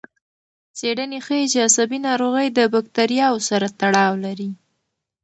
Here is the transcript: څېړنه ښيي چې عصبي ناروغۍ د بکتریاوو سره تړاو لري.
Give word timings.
څېړنه 0.77 1.19
ښيي 1.25 1.45
چې 1.51 1.57
عصبي 1.67 1.99
ناروغۍ 2.07 2.47
د 2.53 2.59
بکتریاوو 2.73 3.45
سره 3.49 3.67
تړاو 3.79 4.13
لري. 4.25 4.49